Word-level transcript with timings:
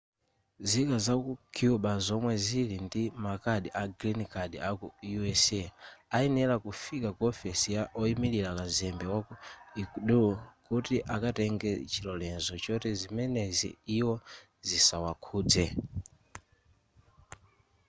nzika 0.63 0.95
zaku 1.05 1.31
cuba 1.55 1.91
zomwe 2.07 2.33
zili 2.45 2.75
ndi 2.85 3.03
makadi 3.25 3.69
a 3.81 3.83
green 3.97 4.21
card 4.33 4.53
aku 4.69 4.87
us 5.31 5.45
ayenera 6.15 6.55
kufika 6.65 7.09
ku 7.17 7.21
ofesi 7.31 7.67
ya 7.77 7.83
oyimilira 8.01 8.51
kazembe 8.59 9.05
waku 9.13 9.33
ecuador 9.81 10.33
kuti 10.65 10.95
akatenge 11.15 11.71
chilolezo 11.91 12.53
choti 12.63 12.89
zimenezi 12.99 13.69
iwo 13.97 14.15
zisawakhuze 14.67 15.65